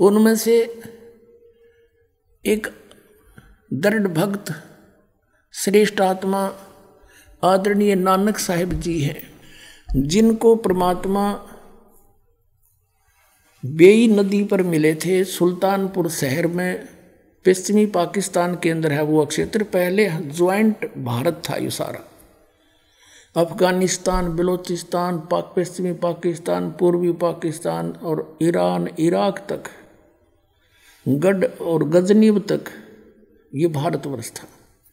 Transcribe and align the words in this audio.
उनमें 0.00 0.34
से 0.36 0.82
एक 2.44 2.66
दृढ़ 3.72 4.06
भक्त 4.08 4.52
श्रेष्ठ 5.54 6.00
आत्मा 6.00 6.52
आदरणीय 7.44 7.94
नानक 7.94 8.38
साहिब 8.38 8.72
जी 8.72 9.00
हैं, 9.00 9.22
जिनको 9.96 10.54
परमात्मा 10.56 11.46
बेई 13.66 14.08
नदी 14.08 14.44
पर 14.44 14.62
मिले 14.62 14.94
थे। 14.94 15.24
सुल्तानपुर 15.24 16.08
शहर 16.08 16.46
में, 16.46 16.88
पश्चिमी 17.46 17.86
पाकिस्तान 17.86 18.54
के 18.56 18.70
अंदर 18.70 18.92
है 18.92 19.02
वो 19.02 19.26
क्षेत्र 19.26 19.62
पहले 19.62 20.08
ज्वाइंट 20.10 20.94
भारत 20.98 21.42
था 21.50 21.56
ये 21.56 21.70
सारा। 21.70 22.00
अफ़गानिस्तान, 23.36 24.36
बलूचिस्तान 24.36 25.18
पाक 25.20 25.52
पश्चिमी 25.56 25.92
पाकिस्तान, 25.92 26.70
पूर्वी 26.70 27.12
पाकिस्तान 27.12 27.90
और 27.92 28.38
ईरान, 28.42 28.88
इराक 28.98 29.38
तक 29.38 29.70
गढ़ 31.06 31.44
और 31.44 31.84
गजनीब 31.88 32.38
तक 32.48 32.64
ये 33.54 33.66
भारतवर्ष 33.68 34.30
था। 34.30 34.46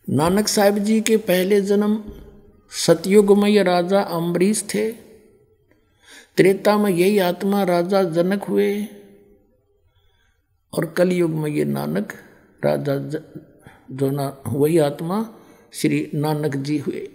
नानक 0.07 0.47
साहिब 0.47 0.77
जी 0.77 1.01
के 1.01 1.17
पहले 1.17 1.61
जन्म 1.61 2.03
सतयुगमय 2.71 3.63
राजा 3.63 4.01
अम्बरीश 4.01 4.63
थे। 4.73 4.91
त्रेता 6.37 6.77
में 6.77 6.89
यही 6.91 7.17
आत्मा 7.19 7.63
राजा 7.63 8.03
जनक 8.03 8.43
हुए 8.43 8.87
और 10.73 10.85
कलयुग 10.85 11.31
में 11.31 11.49
ये 11.51 11.65
नानक 11.65 12.13
राजा 12.65 12.95
जो 13.91 14.09
ना, 14.11 14.43
वही 14.47 14.77
आत्मा 14.77 15.35
श्री 15.73 16.11
नानक 16.13 16.55
जी 16.55 16.77
हुए। 16.77 17.07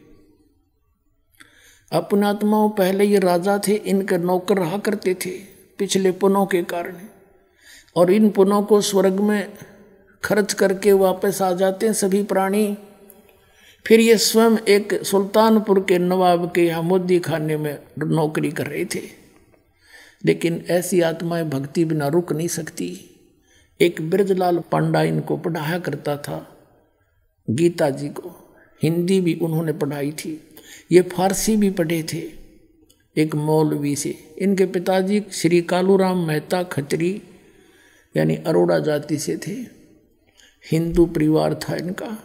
अपने 1.92 2.26
आत्माओं 2.26 2.68
पहले 2.70 3.04
ये 3.04 3.18
राजा 3.18 3.58
थे, 3.58 3.74
इनके 3.74 4.18
नौकर 4.18 4.58
रहा 4.58 4.78
करते 4.78 5.14
थे 5.14 5.30
पिछले 5.78 6.12
पुनों 6.12 6.46
के 6.46 6.62
कारण। 6.62 6.96
और 7.96 8.12
इन 8.12 8.30
पुनों 8.30 8.62
को 8.62 8.80
स्वर्ग 8.80 9.20
में 9.20 9.52
खर्च 10.24 10.52
करके 10.52 10.92
वापस 10.92 11.42
आ 11.42 11.52
जाते 11.52 11.86
हैं 11.86 11.92
सभी 11.92 12.22
प्राणी। 12.22 12.78
फिर 13.86 14.00
ये 14.00 14.18
स्वयं 14.18 14.58
एक 14.68 15.04
सुल्तानपुर 15.04 15.80
के 15.80 15.98
नवाब 15.98 16.52
के 16.54 16.62
यहाँ 16.62 16.82
मोदी 16.82 17.18
खाने 17.18 17.56
में 17.56 17.78
नौकरी 17.98 18.50
कर 18.50 18.66
रहे 18.66 18.84
थे। 18.84 19.22
लेकिन 20.24 20.64
ऐसी 20.70 21.00
आत्माएँ 21.00 21.44
भक्ति 21.44 21.84
बिना 21.84 22.08
रुक 22.08 22.32
नहीं 22.32 22.48
सकती। 22.48 23.08
एक 23.80 24.10
ब्रजलाल 24.10 24.58
पांडा 24.58 25.02
इनको 25.02 25.36
पढ़ाया 25.36 25.78
करता 25.78 26.16
था। 26.16 26.56
गीता 27.50 27.90
जी 27.90 28.08
को। 28.08 28.56
हिंदी 28.82 29.20
भी 29.20 29.34
उन्होंने 29.34 29.72
पढ़ाई 29.72 30.12
थी। 30.12 30.54
ये 30.92 31.02
फारसी 31.02 31.56
भी 31.56 31.70
पढ़े 31.70 32.02
थे। 32.02 32.22
एक 33.16 33.34
मौलवी 33.34 33.96
से। 33.96 34.34
इनके 34.38 34.66
पिताजी 34.66 35.24
श्री 35.32 35.62
कालूराम 35.62 36.26
मेहता 36.26 36.62
खत्री 36.62 37.22
यानी 38.16 38.36
अरोड़ा 38.36 38.78
जाति 38.78 39.18
से 39.18 39.36
थे। 39.36 39.52
हिंदू 40.70 41.06
परिवार 41.06 41.54
था 41.54 41.76
इनका। 41.76 42.18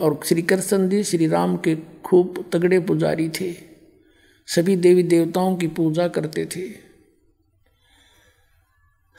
और 0.00 0.20
श्री 0.24 0.42
कृष्ण 0.42 0.88
जी 0.88 1.04
श्री 1.04 1.26
राम 1.26 1.56
के 1.56 1.76
खूब 2.04 2.50
तगड़े 2.52 2.80
पुजारी 2.80 3.28
थे। 3.28 3.54
सभी 4.46 4.76
देवी 4.76 5.02
देवताओं 5.02 5.56
की 5.56 5.66
पूजा 5.66 6.08
करते 6.08 6.46
थे। 6.46 6.92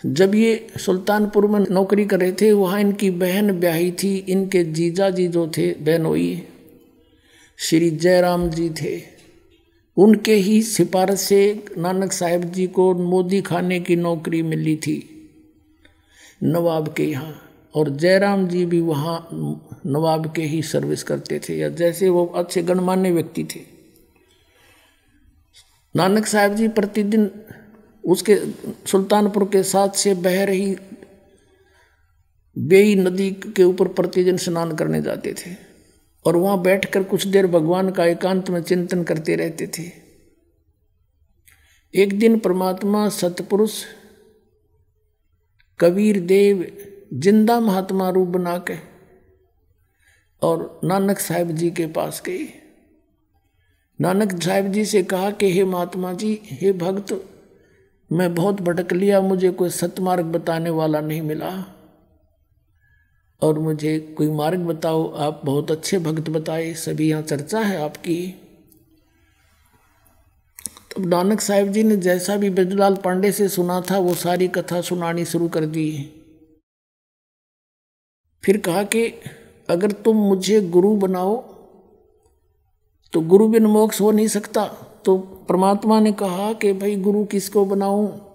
जब 0.06 0.36
ये 0.36 0.68
सुल्तानपुर 0.78 1.48
में 1.48 1.66
नौकरी 1.72 2.06
कर 2.06 2.20
रहे 2.20 2.32
थे, 2.32 2.52
वहाँ 2.54 2.82
इनकी 2.82 3.12
बहन 3.12 3.60
ब्याही 3.60 3.92
थी। 3.92 4.18
इनके 4.18 4.64
जीजा 4.64 5.10
जी 5.10 5.28
जो 5.28 5.48
थे 5.48 5.74
बहनोई 5.74 6.48
श्री 7.58 7.92
जयराम 7.92 8.50
जी 8.50 8.70
थे। 8.70 9.02
उनके 9.98 10.34
ही 10.34 10.62
सिफारश 10.62 11.20
से 11.20 11.66
नानक 11.78 12.12
साहेब 12.12 12.44
जी 12.44 12.68
को 12.68 12.94
मोदी 12.94 13.42
खाने 13.42 13.80
की 13.80 13.96
नौकरी 13.96 14.42
मिली 14.42 14.76
थी। 14.76 15.13
नवाब 16.44 16.94
के 16.94 17.04
यहाँ। 17.04 17.40
और 17.76 17.90
जयराम 17.90 18.48
जी 18.48 18.66
भी 18.66 18.80
वहाँ 18.82 19.30
नवाब 19.86 20.32
के 20.36 20.42
ही 20.42 20.62
सर्विस 20.62 21.04
करते 21.04 21.40
थे, 21.40 21.58
या 21.58 21.70
जैसे 21.70 22.10
वो 22.10 22.26
अच्छे 22.26 22.64
गणमान्य 22.64 23.12
व्यक्ति 23.12 23.44
थे। 23.44 23.60
नानक 25.96 26.26
साहब 26.26 26.56
जी 26.56 26.68
प्रतिदिन 26.68 27.30
उसके, 28.04 28.36
सुल्तानपुर 28.88 29.44
के 29.44 29.64
साथ 29.64 29.90
से 29.90 30.14
बह 30.14 30.44
रही 30.44 30.76
बेई 32.56 32.96
नदी 32.96 33.30
के 33.32 33.64
ऊपर 33.64 33.88
प्रतिदिन 33.88 34.38
स्नान 34.38 34.76
करने 34.76 35.02
जाते 35.02 35.34
थे। 35.34 35.56
और 36.26 36.36
वहाँ 36.36 36.62
बैठकर 36.62 37.04
कुछ 37.04 37.28
देर 37.28 37.48
भगवान 37.48 37.90
का 37.92 38.06
एकांत 38.06 38.50
में 38.50 38.62
चिंतन 38.64 39.04
करते 39.04 39.36
रहते 39.36 39.68
थे। 39.68 39.84
एक 41.94 42.20
दिन 42.20 42.40
परमात्मा 42.40 43.08
सतपुरुष 43.10 43.84
कबीर 45.80 46.20
देव 46.20 46.72
ज़िंदा 47.14 47.60
महात्मा 47.60 48.10
रूप 48.10 48.28
बना 48.28 48.58
के 48.58 48.76
और 50.42 50.80
नानक 50.84 51.20
साहिब 51.20 51.52
जी 51.52 51.72
के 51.72 51.88
पास 51.88 52.24
गए 52.26 52.48
नानक 54.02 54.42
साहिब 54.42 54.72
जी 54.72 54.86
से 54.86 55.04
कहा 55.04 55.32
कि, 55.32 55.52
हे 55.52 55.64
महात्मा 55.64 56.14
जी, 56.14 56.42
हे 56.46 56.74
भक्त, 56.74 57.26
मैं 58.12 58.36
बहुत 58.36 58.62
भटक 58.62 58.94
लिया, 58.94 59.22
मुझे 59.22 59.50
कोई 59.50 59.70
सतमार्ग 59.70 60.26
बताने 60.26 60.70
वाला 60.70 61.02
नहीं 61.02 61.22
मिला। 61.22 61.66
और 63.42 63.60
मुझे 63.60 64.00
कोई 64.00 64.30
मार्ग 64.30 64.60
बताओ, 64.60 65.14
आप 65.14 65.42
बहुत 65.46 65.72
अच्छे 65.72 66.00
भक्त 66.00 66.30
बताए, 66.30 66.74
सभी 66.74 67.10
यहाँ 67.10 67.22
चर्चा 67.22 67.60
है 67.60 67.82
आपकी। 67.82 68.43
नानक 71.00 71.42
साहिब 71.42 71.72
जी 71.72 71.84
ने 71.84 71.96
जैसा 71.96 72.38
भी 72.38 72.50
ब्रजलाल 72.50 72.96
पांडे 72.96 73.32
से 73.32 73.50
सुना 73.50 73.82
था, 73.82 73.98
वो 73.98 74.14
सारी 74.14 74.48
कथा 74.48 74.82
सुनानी 74.82 75.26
शुरू 75.26 75.48
कर 75.48 75.66
दी 75.66 76.20
फिर 78.44 78.58
कहा 78.58 78.84
कि, 78.84 79.22
अगर 79.70 79.92
तुम 79.92 80.18
मुझे 80.18 80.62
गुरु 80.62 80.96
बनाओ 80.96 81.54
तो 83.14 83.22
गुरु 83.22 83.48
बिन 83.48 83.66
मोक्ष 83.66 84.02
हो 84.02 84.12
नहीं 84.12 84.28
सकता। 84.28 84.66
तो 85.06 85.18
परमात्मा 85.18 86.00
ने 86.00 86.12
कहा 86.12 86.54
कि, 86.54 86.74
भाई, 86.74 86.96
गुरु 86.96 87.26
किसको 87.26 87.66
बनाऊँ? 87.66 88.34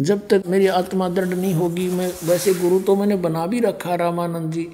जब 0.00 0.28
तक 0.28 0.42
मेरी 0.46 0.66
आत्मा 0.66 1.08
दृढ़ 1.08 1.28
नहीं 1.28 1.54
होगी, 1.54 1.88
मैं, 1.88 2.12
वैसे 2.24 2.54
गुरु 2.54 2.80
तो 2.80 2.96
मैंने 2.96 3.16
बना 3.16 3.46
भी 3.46 3.60
रखा 3.60 3.94
रामानंद 3.94 4.52
जी। 4.52 4.64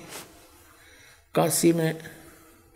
काशी 1.35 1.73
में 1.73 1.95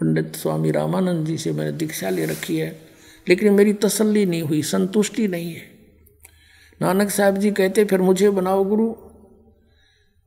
पंडित 0.01 0.37
स्वामी 0.37 0.71
रामानंद 0.71 1.27
जी 1.27 1.39
से 1.39 1.53
मैंने 1.53 1.73
दीक्षा 1.73 2.11
ले 2.11 2.27
रखी 2.27 2.57
है। 2.57 2.86
लेकिन 3.29 3.53
मेरी 3.53 3.73
तसल्ली 3.73 4.27
नहीं 4.27 4.43
हुई, 4.43 4.63
संतुष्टि 4.63 5.29
नहीं 5.29 5.55
है। 5.55 5.63
नानक 6.83 7.11
साहब 7.11 7.37
जी 7.37 7.51
कहते, 7.51 7.85
फिर 7.85 8.01
मुझे 8.01 8.31
बनाओ 8.31 8.65
गुरु। 8.65 8.95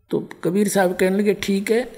तो 0.10 0.30
कबीर 0.44 0.68
साहब 0.68 0.96
कहने 0.96 1.18
लगे, 1.18 1.34
ठीक 1.34 1.72
है, 1.72 1.92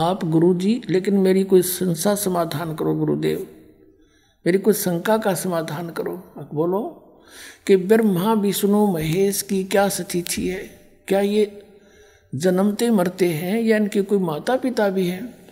आप 0.00 0.24
गुरु 0.24 0.54
जी 0.54 0.82
लेकिन 0.90 1.14
मेरी 1.14 1.44
कोई 1.44 1.62
संसा 1.62 2.14
समाधान 2.14 2.74
करो, 2.74 2.94
गुरुदेव। 2.94 3.46
मेरी 4.46 4.58
कोई 4.58 4.74
शंका 4.74 5.18
का 5.18 5.34
समाधान 5.34 5.90
करो। 5.90 6.32
बोलो 6.54 7.00
कि 7.66 7.76
ब्रह्मा 7.76 8.32
विष्णु 8.32 8.86
महेश 8.86 9.42
की 9.42 9.64
क्या 9.64 9.88
स्थिति 9.88 10.48
है? 10.48 10.80
क्या 11.08 11.20
ये 11.20 11.62
जन्मते 12.34 12.90
मरते 12.90 13.28
हैं 13.28 13.60
या 13.60 13.76
इनके 13.76 14.02
कोई 14.02 14.18
माता 14.18 14.56
पिता 14.56 14.88
भी 14.88 15.06
हैं? 15.06 15.43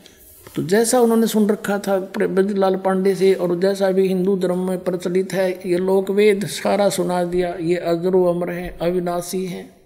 तो 0.57 0.63
जैसा 0.63 1.01
उन्होंने 1.01 1.27
सुन 1.27 1.49
रखा 1.49 1.79
था 1.79 1.99
ब्रजलाल 2.19 2.77
पांडे 2.77 3.15
से, 3.15 3.35
और 3.35 3.61
जैसा 3.61 3.91
भी 3.91 4.09
हिंदू 4.09 4.37
धर्म 4.37 4.59
में 4.59 4.79
प्रचलित 4.85 5.33
है, 5.33 5.51
ये 5.69 5.79
लोक 5.79 6.11
वेद 6.11 6.47
सारा 6.47 6.89
सुना 6.89 7.25
दिया, 7.25 7.55
ये 7.61 7.77
अजरो 7.77 8.25
अमर 8.25 8.51
हैं, 8.51 8.79
अविनाशी 8.79 9.47
हैं। 9.47 9.77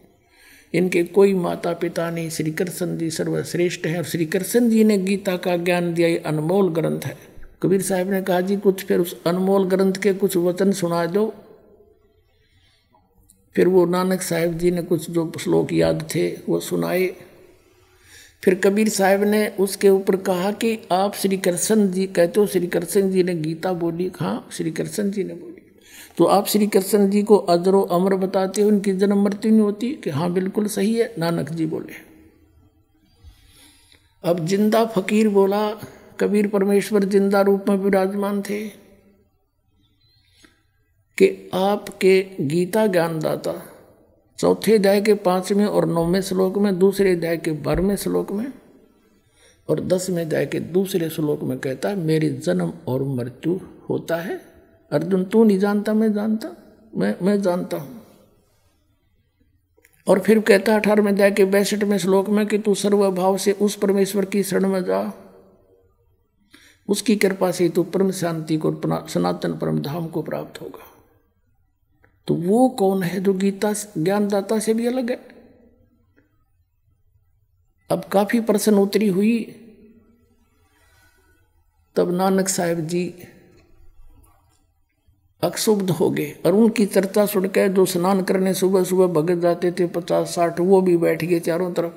इनके 0.75 1.03
कोई 1.03 1.35
माता 1.35 1.73
पिता 1.73 2.11
नहीं 2.11 2.31
श्री 2.31 2.51
कृष्ण 2.51 2.97
जी 2.99 3.11
सर्वश्रेष्ठ 3.11 3.87
हैं, 3.87 3.99
और 3.99 4.05
श्री 4.05 4.27
कृष्ण 4.27 4.69
जी 4.69 4.85
ने 4.85 4.99
गीता 4.99 5.37
का 5.37 5.57
ज्ञान 5.57 5.95
दिया, 5.95 6.09
ये 6.09 6.19
अनमोल 6.19 6.73
ग्रंथ 6.73 7.01
है। 7.05 7.17
कबीर 7.63 7.83
साहब 7.83 8.11
ने 8.11 8.23
कहा, 8.23 8.41
जी, 8.41 8.57
कुछ 8.57 8.85
फिर 8.85 8.99
उस 8.99 9.17
अनमोल 9.27 9.65
ग्रंथ 9.65 9.93
के 9.93 10.13
कुछ 10.13 10.37
वचन 10.37 10.73
सुना 10.73 11.07
दो। 11.07 11.35
फिर 13.55 13.69
वो 13.69 13.87
नानक 13.87 14.23
साहिब 14.23 14.59
जी 14.59 14.71
ने 14.71 14.83
कुछ 14.83 15.11
जो 15.11 15.33
श्लोक 15.41 15.73
याद 15.73 16.09
थे, 16.15 16.29
वो 16.49 16.61
सुनाए। 16.61 17.15
फिर 18.43 18.55
कबीर 18.55 18.89
साहब 18.89 19.23
ने 19.25 19.47
उसके 19.61 19.89
ऊपर 19.89 20.17
कहा 20.23 20.51
कि 20.55 20.79
आप 20.93 21.15
श्री 21.15 21.37
कृष्ण 21.39 21.91
जी, 21.91 22.07
कहते 22.07 22.41
हो 22.41 22.47
श्री 22.47 22.67
कृष्ण 22.69 23.11
जी 23.11 23.23
ने 23.23 23.35
गीता 23.37 23.73
बोली। 23.75 24.11
हाँ 24.17 24.49
श्री 24.53 24.71
कृष्ण 24.71 25.11
जी 25.11 25.25
ने 25.25 25.35
बोली। 25.35 25.63
तो 26.19 26.25
आप 26.25 26.47
श्री 26.47 26.67
कृष्ण 26.67 27.09
जी 27.11 27.23
को 27.23 27.37
अजरो 27.37 27.81
अमर 27.93 28.15
बताते 28.17 28.63
हो 28.63 28.69
उनकी 28.69 28.93
जन्म 28.95 29.23
मृत्यु 29.25 29.51
नहीं 29.51 29.61
होती, 29.61 29.91
कि 29.95 30.11
हाँ 30.11 30.33
बिल्कुल 30.33 30.67
सही 30.69 30.95
है, 30.95 31.13
नानक 31.19 31.51
जी 31.51 31.67
बोले। 31.67 32.05
अब 34.25 34.47
ज़िंदा 34.47 34.85
फकीर 34.87 35.29
बोला, 35.29 35.69
कबीर 36.21 36.47
परमेश्वर 36.49 37.05
ज़िंदा 37.05 37.41
रूप 37.41 37.69
में 37.69 37.77
विराजमान 37.77 38.43
थे, 38.43 38.67
कि 41.19 41.51
आपके 41.55 42.21
गीता 42.41 42.87
ज्ञानदाता 42.87 43.53
चौथे 44.39 44.75
अध्याय 44.75 45.01
के 45.01 45.15
पाँचवें 45.15 45.67
और 45.67 45.87
नौवें 45.87 46.21
श्लोक 46.21 46.59
में, 46.59 46.79
दूसरे 46.79 47.13
अध्याय 47.13 47.37
के 47.37 47.53
बारहवें 47.53 47.97
श्लोक 47.97 48.33
में 48.33 48.53
और 49.69 49.81
दसवें 49.81 50.25
अध्याय 50.25 50.47
के 50.47 50.61
दूसरे 50.61 51.11
श्लोक 51.11 51.43
में 51.43 51.59
कहता 51.59 51.89
है, 51.89 51.97
मेरे 51.97 52.29
जन्म 52.29 52.73
और 52.89 53.03
मृत्यु 53.03 53.61
होता 53.91 54.17
है। 54.17 54.41
अर्जुन, 54.93 55.25
तू 55.25 55.45
नहीं 55.45 55.59
जानता, 55.59 55.95
मैं 55.95 56.13
जानता, 56.13 56.49
मैं 56.97 57.17
मैं 57.23 57.43
जानता 57.43 57.77
हूँ। 57.77 58.03
और 60.09 60.19
फिर 60.21 60.41
कहता 60.41 60.73
है 60.73 60.81
अठारहवें 60.81 61.13
अध्याय 61.13 61.31
के 61.31 61.45
बैसठवें 61.45 61.99
श्लोक 61.99 62.29
में 62.29 62.47
कि, 62.47 62.59
तू 62.59 62.75
सर्वभाव 62.75 63.37
से 63.37 63.53
उस 63.53 63.77
परमेश्वर 63.77 64.25
की 64.25 64.43
शरण 64.43 64.69
में 64.69 64.85
जा। 64.85 65.15
उसकी 66.89 67.17
कृपा 67.17 67.51
से 67.51 67.69
तू 67.69 67.83
परम 67.83 68.11
शांति 68.11 68.57
को 68.57 68.81
सनातन 69.09 69.53
परम 69.53 69.79
धाम 69.79 70.07
को 70.07 70.23
प्राप्त 70.23 70.61
होगा। 70.61 70.96
तो 72.27 72.35
वो 72.35 72.69
कौन 72.69 73.03
है 73.03 73.21
जो 73.21 73.35
गीता 73.35 73.73
ज्ञानदाता 73.73 74.59
से 74.59 74.75
भी 74.75 74.87
अलग 74.87 75.11
है? 75.11 75.29
अब 77.91 78.05
काफ़ी 78.05 78.41
प्रश्न 78.41 78.75
उतरी 78.75 79.09
हुई। 79.09 79.63
तब 81.97 82.13
नानक 82.13 82.49
साहेब 82.49 82.81
जी 82.81 83.15
अक्षुब्ध 85.43 85.91
हो 85.91 86.11
गए। 86.11 86.39
और 86.47 86.53
उनकी 86.53 86.87
चर्चा 86.87 87.27
सुनकर 87.27 87.69
जो 87.69 87.87
स्नान 87.87 88.23
करने 88.23 88.55
सुबह 88.55 88.85
सुबह 88.85 89.07
भगत 89.07 89.43
जाते 89.43 89.73
थे 89.73 89.87
पचास 89.87 90.35
साठ 90.35 90.61
वो 90.61 90.81
भी 90.81 90.97
बैठ 90.97 91.25
गए 91.25 91.41
चारों 91.41 91.73
तरफ़। 91.73 91.93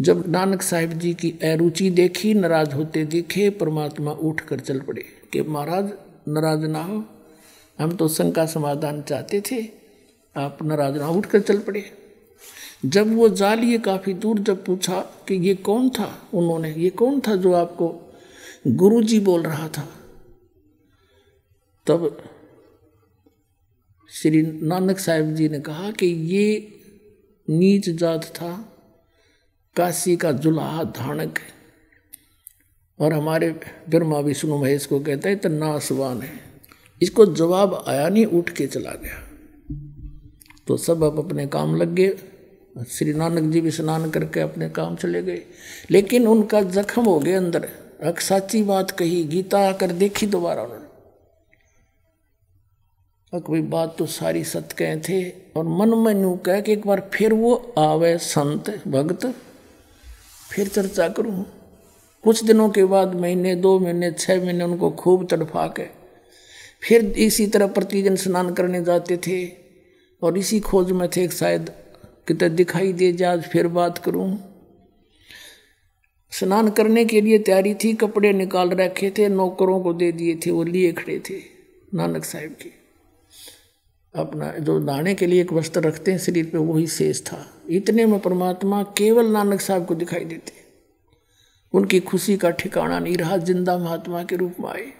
जब 0.00 0.28
नानक 0.28 0.62
साहिब 0.62 0.90
जी 0.90 1.14
की 1.14 1.30
अरुचि 1.30 1.90
देखी, 1.90 2.34
नाराज़ 2.34 2.74
होते 2.74 3.04
दिखे, 3.04 3.50
परमात्मा 3.50 4.12
उठ 4.12 4.40
कर 4.40 4.60
चल 4.60 4.80
पड़े 4.80 5.02
कि 5.02 5.42
महाराज, 5.42 5.92
नाराज़ 6.28 6.66
ना 6.66 6.82
हो। 6.82 7.04
हम 7.80 7.96
तो 7.96 8.08
शंका 8.08 8.46
समाधान 8.46 9.02
चाहते 9.02 9.40
थे। 9.40 9.68
आप 10.36 10.62
नाराज़ 10.62 10.94
ना 10.94 11.08
उठ 11.08 11.26
कर 11.26 11.40
चल 11.40 11.58
पड़े। 11.58 11.90
जब 12.86 13.16
वो 13.16 13.28
जा 13.28 13.54
लिए 13.54 13.78
काफ़ी 13.78 14.14
दूर 14.14 14.38
जब 14.38 14.64
पूछा 14.64 15.00
कि 15.00 15.34
ये 15.34 15.54
कौन 15.54 15.90
था? 15.90 16.28
उन्होंने, 16.34 16.74
ये 16.74 16.90
कौन 16.90 17.20
था 17.20 17.36
जो 17.36 17.52
आपको 17.52 18.14
गुरु 18.66 19.02
जी 19.02 19.20
बोल 19.20 19.42
रहा 19.42 19.68
था? 19.68 19.88
तब 21.86 22.24
श्री 24.10 24.42
नानक 24.42 24.98
साहिब 24.98 25.34
जी 25.34 25.48
ने 25.48 25.60
कहा 25.60 25.90
कि 25.90 26.06
ये 26.06 26.80
नीच 27.50 27.90
जात 27.90 28.24
था, 28.24 28.72
काशी 29.76 30.16
का 30.16 30.32
जुलाहा 30.32 30.84
धानक 30.84 31.38
है। 31.38 31.54
और 33.00 33.12
हमारे 33.12 33.50
ब्रह्मा 33.88 34.18
विष्णु 34.18 34.58
महेश 34.58 34.86
को 34.86 35.00
कहते 35.00 35.28
हैं 35.28 35.38
तो 35.38 35.48
नासवान 35.48 36.22
है। 36.22 36.53
इसको 37.02 37.26
जवाब 37.26 37.84
आया 37.88 38.08
नहीं, 38.08 38.26
उठ 38.26 38.50
के 38.50 38.66
चला 38.66 38.90
गया। 38.90 39.28
तो 40.66 40.76
सब 40.76 41.02
अब 41.02 41.18
अपने 41.18 41.46
काम 41.46 41.76
लग 41.76 41.94
गए। 41.94 42.16
श्री 42.88 43.12
नानक 43.12 43.52
जी 43.52 43.60
भी 43.60 43.70
स्नान 43.70 44.10
करके 44.10 44.40
अपने 44.40 44.68
काम 44.68 44.96
चले 44.96 45.22
गए। 45.22 45.42
लेकिन 45.90 46.26
उनका 46.26 46.62
जख्म 46.62 47.04
हो 47.04 47.18
गया 47.18 47.38
अंदर। 47.38 47.68
अक 48.02 48.20
साची 48.20 48.62
बात 48.62 48.90
कही, 48.90 49.24
गीता 49.24 49.68
आकर 49.68 49.92
देखी 49.92 50.26
दोबारा 50.26 50.62
उन्होंने। 50.62 50.84
कोई 53.40 53.62
बात 53.62 53.96
तो 53.98 54.06
सारी 54.06 54.44
सत 54.44 54.68
कहे 54.78 54.96
थे, 54.96 55.30
और 55.56 55.64
मन 55.64 55.88
में 55.88 56.22
यूँ 56.22 56.38
कह 56.38 56.60
के 56.60 56.72
एक 56.72 56.86
बार 56.86 57.10
फिर 57.14 57.32
वो 57.32 57.74
आवे 57.78 58.18
संत, 58.18 58.88
भक्त, 58.88 59.34
फिर 60.52 60.68
चर्चा 60.68 61.08
करूँ। 61.08 61.46
कुछ 62.24 62.44
दिनों 62.44 62.68
के 62.68 62.84
बाद 62.84 63.14
महीने, 63.14 63.54
दो 63.54 63.78
महीने 63.78 64.12
छः 64.12 64.44
महीने 64.44 64.64
उनको 64.64 64.90
खूब 64.90 65.28
तड़फा 65.30 65.66
के 65.66 66.03
फिर 66.88 67.04
इसी 67.04 67.46
तरह 67.46 67.66
प्रतिदिन 67.66 68.16
स्नान 68.16 68.54
करने 68.54 68.84
जाते 68.84 69.16
थे 69.16 69.46
और 70.22 70.38
इसी 70.38 70.60
खोज 70.60 70.92
में 70.92 71.08
थे 71.08 71.28
शायद 71.28 71.70
कितने 72.28 72.48
दिखाई 72.48 72.92
दे 72.92 73.12
जा 73.12 73.36
फिर 73.36 73.68
बात 73.68 73.98
करूँ। 73.98 74.38
स्नान 76.32 76.70
करने 76.70 77.04
के 77.04 77.20
लिए 77.20 77.38
तैयारी 77.38 77.74
थी, 77.74 77.92
कपड़े 77.92 78.32
निकाल 78.32 78.70
रखे 78.70 79.12
थे, 79.18 79.28
नौकरों 79.28 79.80
को 79.80 79.92
दे 79.92 80.12
दिए 80.12 80.34
थे, 80.36 80.50
वो 80.50 80.64
लिए 80.64 80.92
खड़े 80.92 81.18
थे 81.30 81.34
नानक 81.94 82.24
साहब 82.24 82.56
के। 82.62 82.70
अपना 84.14 84.52
जो 84.58 84.78
नहाने 84.78 85.14
के 85.14 85.26
लिए 85.26 85.40
एक 85.40 85.52
वस्त्र 85.52 85.80
रखते 85.80 86.10
हैं, 86.10 86.18
शरीर 86.18 86.46
पे 86.46 86.58
वही 86.58 86.86
शेष 86.86 87.22
था। 87.22 87.62
इतने 87.70 88.06
में 88.06 88.20
परमात्मा 88.20 88.82
केवल 88.82 89.26
नानक 89.26 89.60
साहब 89.60 89.86
को 89.86 89.94
दिखाई 89.94 90.24
देते। 90.24 90.52
उनकी 91.72 92.00
खुशी 92.00 92.36
का 92.36 92.50
ठिकाना 92.50 92.98
नहीं 92.98 93.16
रहा, 93.16 93.36
ज़िंदा 93.36 93.78
महात्मा 93.78 94.22
के 94.24 94.36
रूप 94.36 94.54
में 94.60 94.68
आए। 94.68 94.92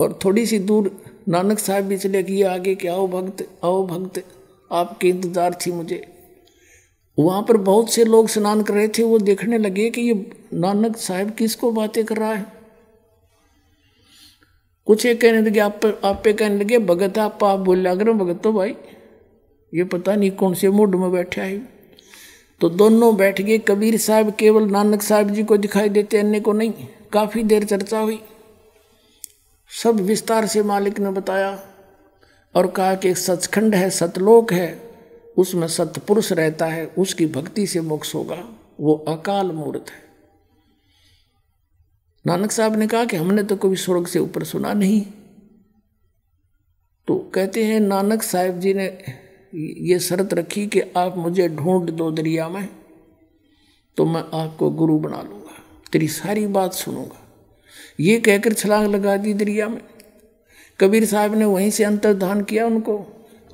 और 0.00 0.18
थोड़ी 0.24 0.46
सी 0.46 0.58
दूर 0.60 0.90
नानक 1.28 1.58
साहब 1.58 1.84
भी 1.84 1.96
चले 1.98 2.22
गए 2.22 2.42
आगे 2.44 2.74
कि 2.74 2.88
आओ 2.88 3.06
भक्त 3.08 3.46
आओ 3.64 3.86
भक्त, 3.86 4.22
आपके 4.70 5.08
इंतज़ार 5.08 5.54
थी 5.56 5.72
मुझे। 5.72 6.02
वहाँ 7.18 7.42
पर 7.42 7.56
बहुत 7.58 7.90
से 7.90 8.04
लोग 8.04 8.28
स्नान 8.28 8.62
कर 8.62 8.74
रहे 8.74 8.88
थे, 8.88 9.02
वो 9.02 9.18
देखने 9.18 9.58
लगे 9.58 9.88
कि 9.90 10.02
ये 10.02 10.14
नानक 10.54 10.96
साहब 10.96 11.30
किसको 11.30 11.70
बातें 11.72 12.04
कर 12.04 12.16
रहा 12.16 12.32
है। 12.34 12.46
कुछ 14.86 15.06
एक 15.06 15.20
कहने 15.20 15.40
लगे, 15.40 15.60
आप 15.60 15.80
पे 15.82 15.92
आप 16.04 16.20
पे 16.24 16.32
कहने 16.32 16.58
लगे, 16.58 16.78
भगत 16.78 17.18
आप 17.18 17.44
आप 17.44 17.58
बोल 17.60 17.86
अगर 17.86 18.12
भगत 18.12 18.40
तो 18.42 18.52
भाई, 18.52 18.74
ये 19.72 19.84
पता 19.84 20.14
नहीं 20.16 20.30
कौन 20.30 20.54
से 20.54 20.68
मूड 20.68 20.94
में 20.94 21.10
बैठा 21.12 21.42
है। 21.42 21.58
तो 22.60 22.68
दोनों 22.68 23.16
बैठ 23.16 23.40
गए, 23.40 23.58
कबीर 23.58 23.96
साहब 23.98 24.34
केवल 24.34 24.70
नानक 24.70 25.02
साहब 25.02 25.30
जी 25.30 25.42
को 25.42 25.56
दिखाई 25.56 25.88
देते, 25.88 26.18
अन्य 26.18 26.40
को 26.40 26.52
नहीं, 26.52 26.72
काफ़ी 27.12 27.42
देर 27.42 27.64
चर्चा 27.64 27.98
हुई। 27.98 28.20
सब 29.70 30.00
विस्तार 30.00 30.46
से 30.46 30.62
मालिक 30.62 30.98
ने 30.98 31.10
बताया 31.10 31.50
और 32.54 32.66
कहा 32.66 32.94
कि 32.94 33.08
एक 33.10 33.18
सचखंड 33.18 33.74
है, 33.74 33.90
सतलोक 33.90 34.52
है, 34.52 34.80
उसमें 35.36 35.66
सतपुरुष 35.68 36.32
रहता 36.32 36.66
है, 36.66 36.86
उसकी 36.88 37.26
भक्ति 37.26 37.66
से 37.66 37.80
मोक्ष 37.80 38.14
होगा, 38.14 38.42
वो 38.80 38.94
अकाल 39.08 39.52
मूर्त 39.52 39.90
है। 39.90 40.06
नानक 42.24 42.50
साहब 42.52 42.76
ने 42.76 42.86
कहा 42.86 43.04
कि 43.04 43.16
हमने 43.16 43.42
तो 43.42 43.56
कभी 43.56 43.76
स्वर्ग 43.76 44.06
से 44.06 44.18
ऊपर 44.18 44.44
सुना 44.44 44.72
नहीं। 44.74 45.00
तो 47.08 47.16
कहते 47.34 47.64
हैं, 47.64 47.78
नानक 47.80 48.22
साहब 48.22 48.58
जी 48.60 48.74
ने 48.74 48.86
ये 49.54 49.98
शर्त 50.00 50.34
रखी 50.34 50.66
कि 50.66 50.80
आप 50.96 51.16
मुझे 51.16 51.48
ढूंढ 51.48 51.90
दो 51.90 52.10
दरिया 52.10 52.48
में 52.48 52.68
तो 53.96 54.04
मैं 54.04 54.22
आपको 54.34 54.70
गुरु 54.72 54.98
बना 54.98 55.22
लूँगा, 55.22 55.62
तेरी 55.92 56.08
सारी 56.08 56.46
बात 56.48 56.72
सुनूँगा। 56.74 57.24
ये 58.00 58.18
कहकर 58.20 58.52
छलांग 58.52 58.86
लगा 58.86 59.16
दी 59.16 59.34
दरिया 59.34 59.68
में। 59.68 59.80
कबीर 60.80 61.04
साहब 61.04 61.34
ने 61.34 61.44
वहीं 61.44 61.70
से 61.70 61.84
अंतर्धान 61.84 62.42
किया 62.42 62.66
उनको 62.66 63.04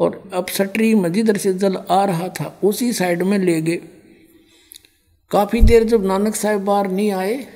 और 0.01 0.23
अब 0.35 0.47
सटरी 0.47 0.95
मजिदर 0.95 1.37
से 1.37 1.53
जल 1.55 1.77
आ 1.91 2.05
रहा 2.05 2.29
था, 2.29 2.59
उसी 2.65 2.93
साइड 2.93 3.23
में 3.23 3.39
ले 3.39 3.61
गए। 3.63 3.81
काफ़ी 5.31 5.61
देर 5.61 5.85
जब 5.85 6.05
नानक 6.07 6.35
साहब 6.35 6.65
बाहर 6.65 6.91
नहीं 6.91 7.11
आए 7.13 7.47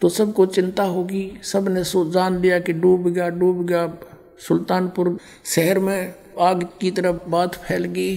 तो 0.00 0.08
सबको 0.08 0.46
चिंता 0.46 0.82
होगी। 0.82 1.30
सबने 1.42 1.84
सो 1.84 2.04
जान 2.10 2.40
लिया 2.40 2.58
कि 2.60 2.72
डूब 2.72 3.08
गया 3.08 3.28
डूब 3.28 3.66
गया। 3.66 3.86
सुल्तानपुर 4.38 5.18
शहर 5.44 5.78
में 5.78 6.14
आग 6.40 6.68
की 6.80 6.90
तरफ़ 6.90 7.28
बात 7.28 7.54
फैल 7.54 7.84
गई। 7.84 8.16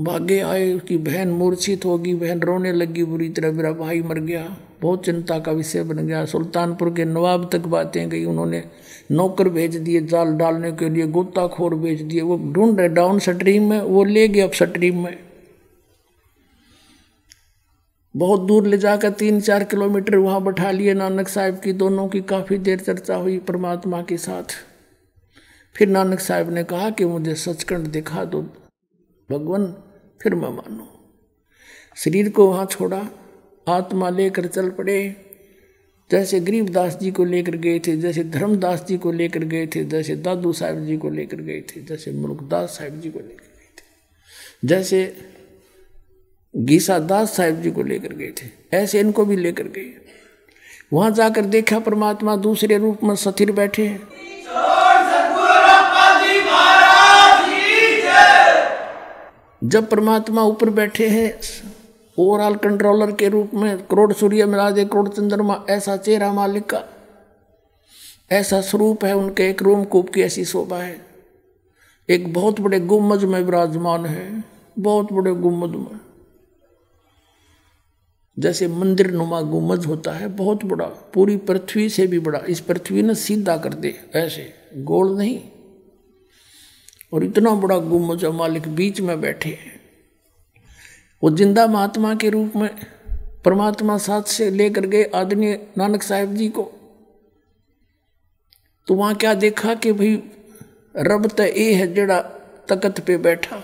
भागे 0.00 0.40
आए 0.40 0.72
उसकी 0.72 0.96
बहन 0.96 1.28
मूर्छित 1.28 1.84
होगी, 1.84 2.14
बहन 2.14 2.40
रोने 2.40 2.72
लगी, 2.72 3.04
बुरी 3.04 3.28
तरह 3.28 3.52
मेरा 3.52 3.72
भाई 3.72 4.02
मर 4.02 4.18
गया। 4.18 4.56
बहुत 4.82 5.04
चिंता 5.04 5.38
का 5.38 5.52
विषय 5.52 5.82
बन 5.82 6.06
गया। 6.06 6.24
सुल्तानपुर 6.24 6.94
के 6.94 7.04
नवाब 7.04 7.50
तक 7.52 7.58
बातें 7.58 8.08
गई। 8.08 8.24
उन्होंने 8.24 8.64
नौकर 9.10 9.48
भेज 9.48 9.76
दिए, 9.76 10.00
जाल 10.00 10.32
डालने 10.32 10.72
के 10.72 10.88
लिए 10.88 11.06
गोताखोर 11.06 11.74
भेज 11.74 12.02
दिए। 12.02 12.20
वो 12.20 12.52
ढूंढ 12.52 12.78
रहे 12.78 12.88
डाउन 12.88 13.18
स्ट्रीम 13.18 13.70
में, 13.70 13.80
वो 13.80 14.04
ले 14.04 14.28
गए 14.28 14.40
अब 14.40 14.52
स्ट्रीम 14.52 15.04
में। 15.04 15.18
बहुत 18.16 18.40
दूर 18.40 18.66
ले 18.66 18.78
जाकर 18.78 19.10
तीन 19.10 19.40
चार 19.40 19.64
किलोमीटर 19.64 20.16
वहाँ 20.16 20.44
बैठा 20.44 20.70
लिए 20.70 20.94
नानक 20.94 21.28
साहब 21.28 21.60
की। 21.60 21.72
दोनों 21.72 22.08
की 22.08 22.20
काफ़ी 22.20 22.58
देर 22.58 22.78
चर्चा 22.78 23.16
हुई 23.16 23.38
परमात्मा 23.38 24.02
के 24.02 24.16
साथ। 24.16 24.44
फिर 25.74 25.88
नानक 25.88 26.20
साहब 26.20 26.50
ने 26.50 26.64
कहा 26.64 26.90
कि 26.90 27.04
मुझे 27.04 27.34
सचखंड 27.34 27.86
दिखा 27.86 28.24
दो। 28.24 28.42
भगवान 29.30 29.74
फिर 30.22 30.34
मैं 30.34 30.48
मानू। 30.48 30.86
शरीर 31.96 32.30
को 32.30 32.48
वहाँ 32.50 32.66
छोड़ा, 32.66 33.08
आत्मा 33.68 34.10
लेकर 34.10 34.46
चल 34.46 34.70
पड़े। 34.70 35.16
जैसे 36.10 36.40
गरीबदास 36.40 36.98
जी 36.98 37.10
को 37.10 37.24
लेकर 37.24 37.56
गए 37.56 37.78
थे, 37.78 37.96
जैसे 37.96 38.24
धर्मदास 38.24 38.86
जी 38.86 38.98
को 38.98 39.12
लेकर 39.12 39.44
गए 39.44 39.66
थे, 39.66 39.84
जैसे 39.84 40.16
दादू 40.16 40.52
साहब 40.52 40.86
जी 40.86 40.96
को 40.96 41.10
लेकर 41.10 41.36
गए 41.36 41.60
थे, 41.60 41.82
जैसे 41.82 42.12
मुल्कदास 42.12 42.70
साहब 42.70 43.00
जी 43.00 43.10
को 43.10 43.18
लेकर 43.18 43.42
गए 43.42 43.70
थे। 43.78 44.68
जैसे 44.68 45.16
गीसा 46.56 46.98
दास 46.98 47.36
साहेब 47.36 47.62
जी 47.62 47.70
को 47.70 47.82
लेकर 47.82 48.12
गए 48.12 48.32
थे, 48.42 48.76
ऐसे 48.76 49.00
इनको 49.00 49.24
भी 49.24 49.36
लेकर 49.36 49.68
गए। 49.68 49.94
वहाँ 50.92 51.10
जाकर 51.10 51.44
देखा 51.44 51.78
परमात्मा 51.78 52.36
दूसरे 52.36 52.78
रूप 52.78 53.04
में 53.04 53.14
सथिर 53.14 53.52
बैठे 53.52 53.86
हैं। 53.86 54.08
जब 59.64 59.88
परमात्मा 59.90 60.42
ऊपर 60.42 60.70
बैठे 60.70 61.08
हैं, 61.08 61.40
ओवरऑल 62.18 62.56
कंट्रोलर 62.56 63.12
के 63.12 63.28
रूप 63.28 63.50
में, 63.54 63.78
करोड़ 63.78 64.12
सूर्य 64.12 64.46
मिराज 64.46 64.88
करोड़ 64.92 65.08
चंद्रमा, 65.08 65.64
ऐसा 65.70 65.96
चेहरा 65.96 66.32
मालिक 66.32 66.66
का, 66.66 66.84
ऐसा 68.32 68.60
स्वरूप 68.60 69.04
है 69.04 69.16
उनके 69.16 69.48
एक 69.50 69.62
रोम 69.62 69.84
कूप 69.84 70.08
की 70.08 70.22
ऐसी 70.22 70.44
शोभा 70.44 70.78
है। 70.78 71.06
एक 72.08 72.32
बहुत 72.32 72.60
बड़े 72.60 72.80
गुम्मज 72.80 73.24
में 73.24 73.40
विराजमान 73.40 74.06
है, 74.06 74.44
बहुत 74.78 75.12
बड़े 75.12 75.32
गुम्मज 75.32 75.76
में। 75.76 76.00
जैसे 78.38 78.68
मंदिर 78.68 79.10
नुमा 79.10 79.40
गुमज 79.40 79.86
होता 79.86 80.12
है, 80.12 80.28
बहुत 80.28 80.64
बड़ा, 80.64 80.86
पूरी 80.86 81.36
पृथ्वी 81.36 81.88
से 81.88 82.06
भी 82.06 82.18
बड़ा, 82.18 82.38
इस 82.38 82.60
पृथ्वी 82.60 83.02
ने 83.02 83.14
सीधा 83.14 83.56
कर 83.56 83.74
दे 83.74 84.00
ऐसे, 84.14 84.52
गोल 84.76 85.18
नहीं। 85.18 85.40
और 87.12 87.24
इतना 87.24 87.54
बड़ा 87.56 87.78
गुम्बज 87.78 88.24
मालिक 88.34 88.68
बीच 88.68 89.00
में 89.00 89.20
बैठे 89.20 89.48
हैं। 89.50 89.76
वो 91.22 91.30
ज़िंदा 91.30 91.66
महात्मा 91.66 92.14
के 92.14 92.30
रूप 92.30 92.56
में 92.56 92.68
परमात्मा 93.44 93.96
साथ 93.98 94.22
से 94.28 94.50
लेकर 94.50 94.86
गए 94.86 95.04
आदरणीय 95.14 95.54
नानक 95.78 96.02
साहेब 96.02 96.34
जी 96.34 96.48
को। 96.48 96.70
तो 98.88 98.94
वहाँ 98.94 99.14
क्या 99.14 99.34
देखा 99.36 99.74
कि 99.74 99.92
भाई 99.92 100.14
रब 100.94 101.26
तो 101.28 101.42
ये 101.42 101.72
है 101.74 101.92
जड़ा 101.94 102.20
तकत 102.68 103.00
पे 103.00 103.16
बैठा। 103.18 103.62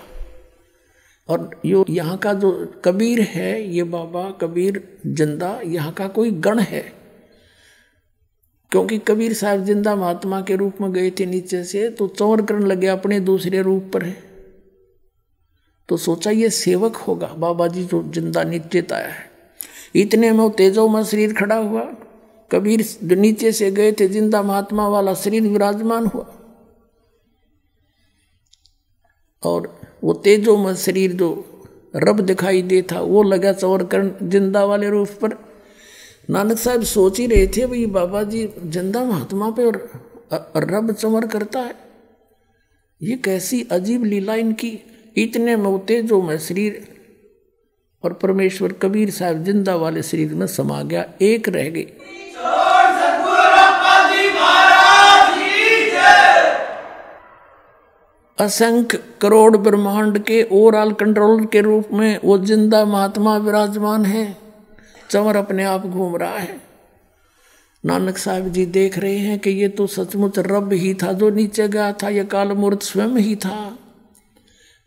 और 1.29 1.49
यो 1.65 1.85
यहाँ 1.89 2.17
का 2.17 2.33
जो 2.33 2.51
कबीर 2.85 3.21
है, 3.21 3.61
ये 3.67 3.83
बाबा 3.83 4.29
कबीर 4.41 4.81
ज़िंदा 5.07 5.59
यहाँ 5.65 5.91
का 5.93 6.07
कोई 6.07 6.31
गण 6.39 6.59
है। 6.61 6.83
क्योंकि 8.75 8.97
कबीर 9.07 9.33
साहब 9.33 9.63
ज़िंदा 9.65 9.95
महात्मा 9.95 10.39
के 10.41 10.55
रूप 10.55 10.79
में 10.81 10.91
गए 10.93 11.09
थे 11.11 11.25
नीचे 11.25 11.63
से 11.63 11.89
तो 11.89 12.07
चौर 12.07 12.41
करने 12.45 12.65
लगे 12.65 12.87
अपने 12.87 13.19
दूसरे 13.19 13.61
रूप 13.61 13.89
पर 13.93 14.03
है। 14.03 14.15
तो 15.89 15.97
सोचा 15.97 16.31
ये 16.31 16.49
सेवक 16.49 16.95
होगा, 16.97 17.27
बाबा 17.27 17.67
जी 17.67 17.83
जो 17.83 18.01
ज़िंदा 18.11 18.43
नीचे 18.43 18.83
आया 18.93 19.07
है। 19.07 19.29
इतने 19.95 20.31
में 20.31 20.49
तेजो 20.51 20.87
में 20.87 21.03
शरीर 21.03 21.33
खड़ा 21.33 21.55
हुआ। 21.55 21.83
कबीर 22.51 22.85
नीचे 23.17 23.51
से 23.51 23.71
गए 23.71 23.91
थे, 23.91 24.07
ज़िंदा 24.07 24.43
महात्मा 24.43 24.87
वाला 24.89 25.13
शरीर 25.15 25.47
विराजमान 25.47 26.05
हुआ। 26.05 26.25
और 29.43 29.73
वो 30.03 30.13
तेजो 30.19 30.57
में 30.57 30.73
शरीर 30.75 31.13
जो 31.13 31.33
रब 31.95 32.19
दिखाई 32.21 32.61
दे 32.63 32.81
था, 32.81 32.99
वो 32.99 33.23
लगा 33.23 33.53
चौर 33.53 33.83
कर्ण 33.85 34.29
ज़िंदा 34.29 34.65
वाले 34.65 34.89
रूप 34.89 35.19
पर। 35.21 35.37
नानक 36.29 36.57
साहब 36.57 36.83
सोच 36.83 37.19
ही 37.19 37.25
रहे 37.27 37.47
थे 37.47 37.65
भाई, 37.65 37.85
बाबा 37.87 38.21
जी 38.23 38.47
ज़िंदा 38.65 39.03
महात्मा 39.03 39.49
पे 39.49 39.65
और 39.65 40.65
रब 40.65 40.91
चमर 40.91 41.25
करता 41.27 41.59
है। 41.59 41.75
ये 43.01 43.15
कैसी 43.17 43.61
अजीब 43.71 44.03
लीला 44.03 44.35
इनकी। 44.35 44.77
इतने 45.17 45.55
में 45.55 46.07
जो 46.07 46.21
मैं 46.21 46.37
शरीर 46.39 46.87
और 48.03 48.13
परमेश्वर 48.13 48.71
कबीर 48.73 49.09
साहब 49.11 49.43
ज़िंदा 49.43 49.75
वाले 49.75 50.01
शरीर 50.03 50.33
में 50.33 50.45
समा 50.47 50.81
गया, 50.83 51.05
एक 51.21 51.49
रह 51.49 51.69
गई। 51.69 51.87
असंख्य 58.37 58.97
करोड़ 59.21 59.57
ब्रह्मांड 59.57 60.17
के 60.19 60.41
ओवरऑल 60.51 60.91
कंट्रोलर 60.93 61.45
के 61.45 61.61
रूप 61.61 61.89
में 61.93 62.19
वो 62.23 62.37
ज़िंदा 62.39 62.83
महात्मा 62.85 63.35
विराजमान 63.37 64.05
है। 64.05 64.25
चंवर 65.09 65.35
अपने 65.35 65.63
आप 65.63 65.85
घूम 65.85 66.15
रहा 66.15 66.37
है। 66.37 66.61
नानक 67.85 68.17
साहब 68.17 68.47
जी 68.47 68.65
देख 68.65 68.97
रहे 68.97 69.17
हैं 69.17 69.39
कि 69.39 69.49
ये 69.49 69.67
तो 69.67 69.87
सचमुच 69.87 70.39
रब 70.39 70.73
ही 70.73 70.93
था, 70.93 71.13
जो 71.13 71.29
नीचे 71.29 71.67
गया 71.67 71.91
था, 71.91 72.09
ये 72.09 72.23
काल 72.23 72.51
मूर्त 72.51 72.81
स्वयं 72.81 73.07
ही 73.07 73.35
था। 73.35 73.79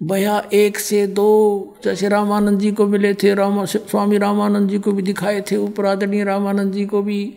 भया 0.02 0.48
एक 0.52 0.78
से 0.78 1.06
दो 1.06 1.76
जैसे 1.84 2.08
रामानंद 2.08 2.60
जी 2.60 2.72
को 2.72 2.86
मिले 2.86 3.14
थे, 3.14 3.34
राम, 3.34 3.64
स्वामी 3.64 4.18
रामानंद 4.18 4.70
जी 4.70 4.78
को 4.78 4.92
भी 4.92 5.02
दिखाए 5.02 5.40
थे 5.40 5.56
आदरणीय 5.86 6.24
रामानंद 6.24 6.72
जी 6.72 6.86
को 6.86 7.02
भी। 7.02 7.34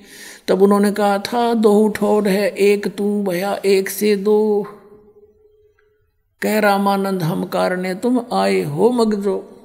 तब 0.47 0.61
उन्होंने 0.61 0.91
कहा, 0.91 1.17
था, 1.17 1.53
दो 1.53 1.87
ठोर 1.87 2.27
है, 2.27 2.49
एक 2.49 2.95
तू, 2.95 3.23
भया 3.23 3.61
एक 3.65 3.89
से 3.89 4.15
दो। 4.15 4.67
कह 6.41 6.59
रामानंद, 6.59 7.23
हम 7.23 7.45
कारण 7.45 7.93
तुम 7.93 8.25
आए 8.33 8.61
हो 8.61 8.89
मगजो। 8.89 9.60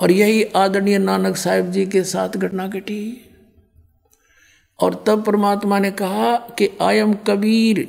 और 0.00 0.10
यही 0.10 0.42
आदरणीय 0.44 0.98
नानक 0.98 1.36
साहिब 1.36 1.70
जी 1.70 1.86
के 1.86 2.04
साथ 2.04 2.28
घटना 2.28 2.66
घटी। 2.68 3.30
और 4.78 5.04
तब 5.06 5.24
परमात्मा 5.24 5.78
ने 5.78 5.90
कहा 5.90 6.36
कि 6.36 6.78
आयम 6.82 7.14
कबीर 7.14 7.88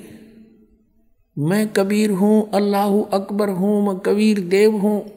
मैं 1.37 1.67
कबीर 1.67 2.11
हूँ, 2.11 2.49
अल्लाह 2.53 3.01
अकबर 3.13 3.49
हूँ, 3.49 3.87
मैं 3.87 3.99
कबीर 3.99 4.39
देव 4.39 4.77
हूँ, 4.77 5.11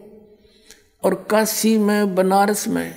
और 1.02 1.14
काशी 1.30 1.78
में, 1.78 2.14
बनारस 2.14 2.68
में 2.68 2.94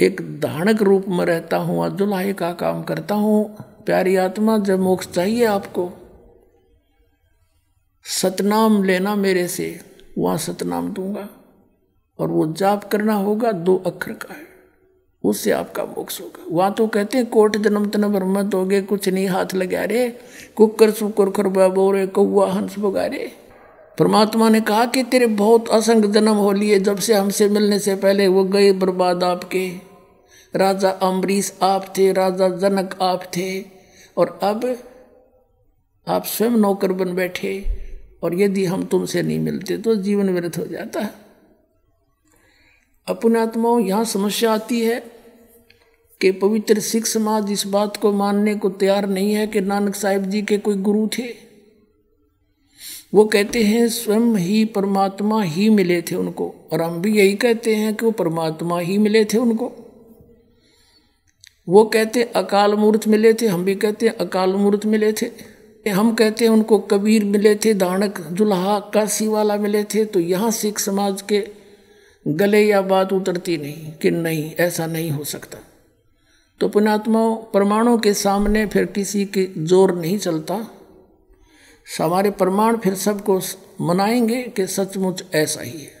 एक 0.00 0.40
धानक 0.40 0.82
रूप 0.82 1.04
में 1.08 1.24
रहता 1.24 1.56
हूँ 1.56 1.84
अजुलाहे 1.84 2.32
का 2.32 2.52
काम 2.52 2.82
करता 2.82 3.14
हूँ। 3.14 3.56
प्यारी 3.86 4.16
आत्मा, 4.16 4.58
जब 4.58 4.80
मोक्ष 4.80 5.08
चाहिए 5.08 5.44
आपको, 5.44 5.90
सतनाम 8.04 8.84
लेना 8.84 9.14
मेरे 9.14 9.48
से, 9.48 9.80
वहाँ 10.18 10.38
सतनाम 10.38 10.92
दूँगा। 10.92 11.28
और 12.20 12.28
वो 12.28 12.46
जाप 12.52 12.84
करना 12.84 13.14
होगा, 13.14 13.52
दो 13.52 13.76
अक्षर 13.86 14.12
का 14.12 14.34
है। 14.34 14.48
उससे 15.24 15.50
आपका 15.50 15.84
मोक्ष 15.84 16.20
होगा। 16.20 16.44
वहाँ 16.50 16.72
तो 16.72 16.86
कहते 16.86 17.18
हैं, 17.18 17.26
कोट 17.26 17.56
जन्म 17.56 17.88
तन 17.90 18.06
ब्रह्मत 18.08 18.54
हो 18.54 18.64
गए 18.64 18.82
कुछ 18.82 19.08
नहीं 19.08 19.26
हाथ 19.26 19.54
लगा 19.54 19.84
रे। 19.84 20.08
कुकर 20.56 20.90
सुकर 20.90 21.30
खर 21.30 21.48
बोरे 21.48 22.06
कौआ 22.06 22.50
हंस 22.52 22.78
बगारे 22.78 23.30
परमात्मा 23.98 24.48
ने 24.48 24.60
कहा 24.60 24.84
कि 24.86 25.02
तेरे 25.02 25.26
बहुत 25.26 25.68
असंग 25.68 26.04
जन्म 26.04 26.34
हो 26.34 26.52
लिए, 26.52 26.78
जब 26.78 26.98
से 26.98 27.14
हमसे 27.14 27.48
मिलने 27.48 27.78
से 27.78 27.94
पहले 27.94 28.28
वो 28.28 28.44
गए 28.44 28.72
बर्बाद 28.72 29.24
आपके। 29.24 29.68
राजा 30.56 30.90
अम्बरीश 30.90 31.52
आप 31.62 31.94
थे, 31.98 32.12
राजा 32.12 32.48
जनक 32.48 32.98
आप 33.02 33.24
थे, 33.36 33.64
और 34.16 34.38
अब 34.42 34.76
आप 36.08 36.24
स्वयं 36.24 36.50
नौकर 36.50 36.92
बन 36.92 37.14
बैठे, 37.14 37.64
और 38.22 38.34
यदि 38.34 38.64
हम 38.64 38.84
तुमसे 38.84 39.22
नहीं 39.22 39.40
मिलते 39.40 39.76
तो 39.76 39.94
जीवन 39.96 40.30
व्यर्थ 40.30 40.58
हो 40.58 40.64
जाता। 40.64 41.00
है 41.00 41.29
अपने 43.10 43.40
आत्माओं 43.40 43.80
यहाँ 43.80 44.04
समस्या 44.04 44.52
आती 44.52 44.80
है 44.80 45.20
कि 46.20 46.32
पवित्र 46.32 46.80
सिख 46.80 47.06
समाज 47.06 47.52
इस 47.52 47.66
बात 47.66 47.96
को 47.96 48.12
मानने 48.12 48.54
को 48.54 48.70
तैयार 48.70 49.08
नहीं 49.08 49.32
है 49.32 49.46
कि 49.46 49.60
नानक 49.60 49.94
साहिब 49.94 50.24
जी 50.24 50.42
के 50.42 50.58
कोई 50.58 50.74
गुरु 50.74 51.08
थे। 51.08 51.50
वो 53.14 53.24
कहते 53.24 53.62
हैं, 53.62 53.88
स्वयं 53.88 54.36
ही 54.36 54.64
परमात्मा 54.64 55.42
ही 55.42 55.68
मिले 55.68 56.02
थे 56.02 56.14
उनको। 56.14 56.54
और 56.72 56.82
हम 56.82 57.02
भी 57.02 57.18
यही 57.18 57.34
कहते 57.34 57.74
हैं 57.74 57.94
कि 57.94 58.04
वो 58.04 58.10
परमात्मा 58.10 58.80
ही 58.80 58.98
मिले 58.98 59.24
थे 59.24 59.38
उनको। 59.38 59.72
वो 61.68 61.84
कहते, 61.84 62.22
अकाल 62.22 62.74
मूर्त 62.74 63.08
मिले 63.08 63.34
थे। 63.34 63.46
हम 63.46 63.64
भी 63.64 63.74
कहते, 63.74 64.08
अकाल 64.08 64.52
मूर्त 64.52 64.86
मिले 64.86 65.12
थे। 65.12 65.90
हम 65.90 66.14
कहते 66.14 66.44
हैं 66.44 66.52
उनको 66.52 66.78
कबीर 66.78 67.24
मिले 67.24 67.54
थे। 67.54 67.74
दानक 67.74 68.20
जुल्हा 68.32 68.78
काशी 68.80 69.28
वाला 69.28 69.56
मिले 69.56 69.84
थे। 69.84 70.04
तो 70.04 70.20
यहाँ 70.20 70.50
सिख 70.50 70.78
समाज 70.78 71.22
के 71.22 71.59
गले 72.28 72.66
या 72.66 72.82
बात 72.82 73.12
उतरती 73.12 73.58
नहीं 73.58 73.92
कि 73.92 74.10
नहीं, 74.10 74.54
ऐसा 74.54 74.86
नहीं 74.86 75.10
हो 75.10 75.24
सकता। 75.24 75.58
तो 76.60 76.68
पुणात्मा 76.68 77.34
परमाणु 77.34 77.98
के 77.98 78.14
सामने 78.14 78.66
फिर 78.66 78.84
किसी 78.84 79.24
के 79.24 79.48
ज़ोर 79.58 79.94
नहीं 79.94 80.18
चलता। 80.18 80.70
हमारे 81.98 82.30
प्रमाण 82.30 82.76
फिर 82.76 82.94
सबको 82.94 83.40
मनाएँगे 83.80 84.42
कि 84.42 84.66
सचमुच 84.66 85.24
ऐसा 85.34 85.60
ही 85.62 85.78
है। 85.78 85.99